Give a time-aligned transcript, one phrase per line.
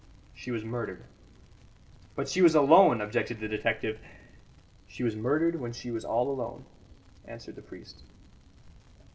[0.33, 1.03] "She was murdered."
[2.15, 3.99] "But she was alone," objected the detective.
[4.87, 6.65] "She was murdered when she was all alone,"
[7.25, 8.01] answered the priest.